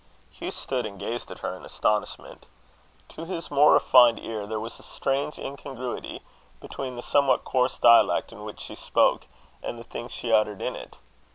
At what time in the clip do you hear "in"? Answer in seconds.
1.55-1.63, 8.31-8.43, 10.59-10.75